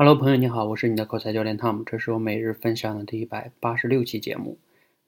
[0.00, 4.56] Hello，朋友你好，我是你的口才教练 Tom，这是我每日分享的第一百八十六期节目。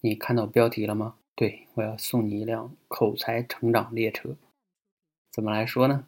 [0.00, 1.14] 你看到标题了吗？
[1.36, 4.36] 对我要送你一辆口才成长列车。
[5.30, 6.06] 怎么来说呢？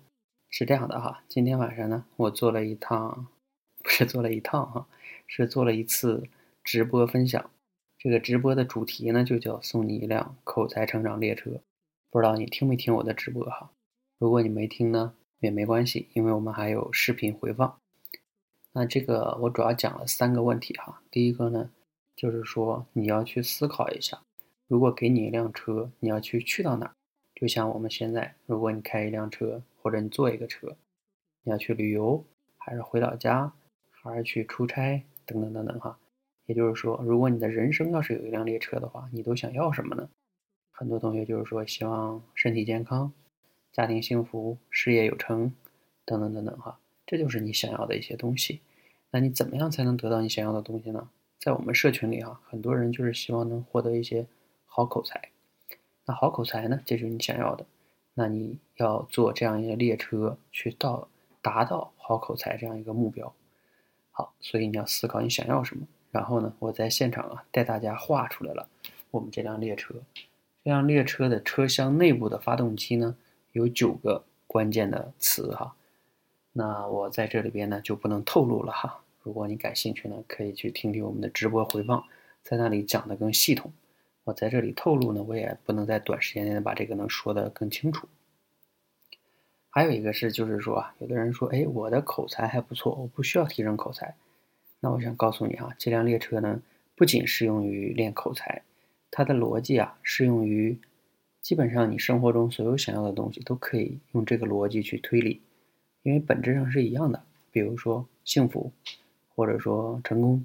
[0.50, 3.28] 是这样的哈，今天晚上呢，我做了一趟，
[3.84, 4.88] 不是做了一趟哈，
[5.28, 6.24] 是做了一次
[6.64, 7.52] 直播分享。
[7.96, 11.52] 这个直播的主题呢，就叫送你一辆口才成长列车。
[12.10, 13.70] 不知道你听没听我的直播哈？
[14.18, 17.78] 如果你没听呢，也没关系，因为我们还有视频回放。
[18.72, 21.02] 那这个我主要讲了三个问题哈。
[21.10, 21.70] 第一个呢，
[22.16, 24.22] 就是说你要去思考一下，
[24.66, 26.94] 如果给你一辆车，你要去去到哪儿？
[27.34, 30.76] 就像我们现在，如果你开一辆车，或者你坐一个车，
[31.42, 32.24] 你要去旅游，
[32.56, 33.52] 还是回老家，
[33.90, 35.98] 还是去出差，等等等等哈。
[36.46, 40.08] 也就是说，如果你的人生要是有一辆列车的话，你都想要什么呢？
[40.70, 43.12] 很多同学就是说希望身体健康、
[43.72, 45.54] 家庭幸福、事业有成，
[46.04, 46.78] 等等等等哈。
[47.12, 48.62] 这就是你想要的一些东西，
[49.10, 51.10] 那你怎么样才能得到你想要的东西呢？
[51.38, 54.26] 在我们社群里啊，很多人就是希望能获得一些
[54.64, 55.28] 好口才。
[56.06, 57.66] 那好口才呢，这就是你想要的。
[58.14, 61.06] 那你要坐这样一个列车去到
[61.42, 63.34] 达到好口才这样一个目标。
[64.10, 65.86] 好，所以你要思考你想要什么。
[66.12, 68.66] 然后呢，我在现场啊带大家画出来了
[69.10, 69.96] 我们这辆列车。
[70.64, 73.14] 这辆列车的车厢内部的发动机呢，
[73.52, 75.76] 有九个关键的词哈。
[76.52, 79.02] 那我在这里边呢就不能透露了哈。
[79.22, 82.04] 如果你感兴趣呢，可以去听听我们的直播回放，
[82.42, 83.72] 在那里讲的更系统。
[84.24, 88.08] 我在这里透露呢，我也不能在短时间内把这个能说的更清楚。
[89.70, 94.14] 还有一个是，就是说啊，有的人说，哎，我的口才还不错，我不需要提升口才。
[94.80, 96.60] 那我想告诉你啊，这辆列车呢，
[96.94, 98.62] 不仅适用于练口才，
[99.10, 100.78] 它的逻辑啊，适用于
[101.40, 105.40] 基本上你生活中所有想要的东西都可以用这个逻辑去推理。
[106.02, 108.72] 因为本质上是一样的，比如说幸福，
[109.34, 110.44] 或者说成功，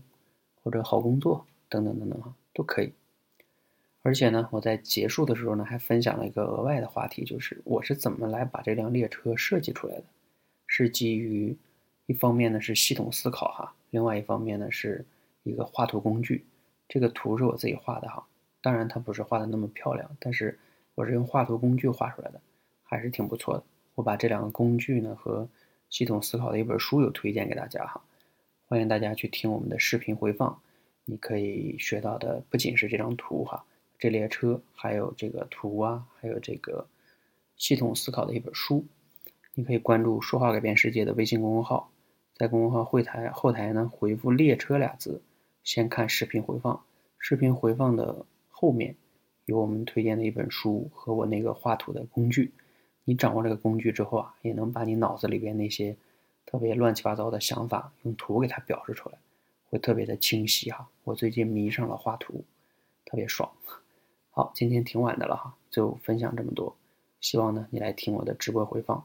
[0.64, 2.94] 或者好工作等等等等哈，都可以。
[4.04, 10.04] 而且呢，我在结束的时候呢，还分享了一个额外的话题，就是我是怎么来把这辆列车设计出来的，
[10.66, 11.58] 是基于
[12.06, 15.04] 一方面呢是系统思考哈，另外一方面呢是
[15.44, 16.46] 一个画图工具。
[16.88, 18.26] 这个图是我自己画的哈，
[18.62, 20.58] 当然它不是画的那么漂亮，但是
[20.96, 22.40] 我是用画图工具画出来的，
[22.84, 23.64] 还是挺不错的。
[23.98, 25.50] 我把这两个工具呢和
[25.90, 28.00] 系统思考的一本书有推荐给大家哈，
[28.68, 30.62] 欢迎大家去听我们的视频回放，
[31.04, 33.66] 你可以学到的不仅是这张图哈，
[33.98, 36.86] 这列车还有这个图啊，还有这个
[37.56, 38.86] 系统思考的一本书，
[39.56, 41.90] 你可以关注“说话改变世界”的微信公众号，
[42.36, 45.24] 在公众号后台后台呢回复“列车”俩字，
[45.64, 46.84] 先看视频回放，
[47.18, 48.96] 视频回放的后面
[49.46, 52.52] 有我们推荐的一本书和我那个画图的工具。
[53.10, 55.96] 你掌握这个工具之后啊，也能把你脑子里边那些
[56.46, 59.18] 特别乱七八糟的想法用图给它表示出来，
[59.70, 60.86] 会特别的清晰哈。
[61.06, 62.44] 我最近迷上了画图，
[63.06, 63.50] 特别爽。
[64.32, 66.76] 好，今天挺晚的了哈，就分享这么多。
[67.22, 69.02] 希望呢你来听我的直播回放，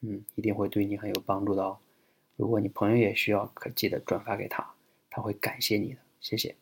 [0.00, 1.78] 嗯，一定会对你很有帮助的哦。
[2.36, 4.68] 如果你朋友也需要，可记得转发给他，
[5.10, 6.00] 他会感谢你的。
[6.20, 6.56] 谢谢。